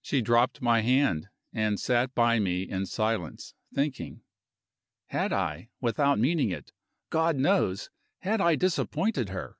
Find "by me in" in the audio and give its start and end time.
2.14-2.86